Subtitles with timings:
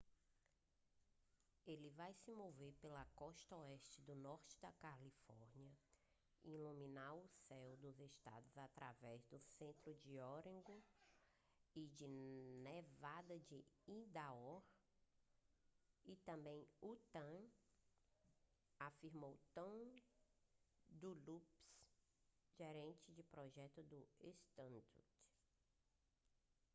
[1.67, 5.71] ele vai se mover pela costa oeste do norte da califórnia
[6.43, 10.81] e iluminar o céu do estado através do centro de oregon
[11.75, 14.63] e de nevada e idaho
[16.05, 17.43] e também em utah
[18.79, 19.95] afirmou tom
[20.89, 21.45] duxbury
[22.57, 23.97] gerente de projeto da
[24.31, 24.99] stardust